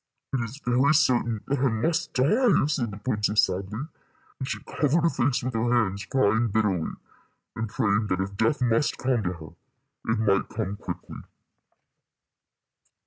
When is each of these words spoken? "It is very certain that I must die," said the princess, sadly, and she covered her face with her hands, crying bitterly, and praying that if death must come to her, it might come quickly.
"It 0.33 0.39
is 0.43 0.59
very 0.65 0.95
certain 0.95 1.41
that 1.45 1.59
I 1.59 1.69
must 1.69 2.13
die," 2.15 2.65
said 2.65 2.89
the 2.89 2.97
princess, 3.05 3.43
sadly, 3.43 3.81
and 4.39 4.47
she 4.47 4.57
covered 4.63 5.03
her 5.03 5.09
face 5.11 5.43
with 5.43 5.53
her 5.53 5.71
hands, 5.71 6.05
crying 6.05 6.47
bitterly, 6.47 6.93
and 7.55 7.69
praying 7.69 8.07
that 8.07 8.19
if 8.19 8.35
death 8.35 8.63
must 8.63 8.97
come 8.97 9.21
to 9.21 9.33
her, 9.33 9.49
it 10.11 10.17
might 10.17 10.49
come 10.49 10.75
quickly. 10.77 11.17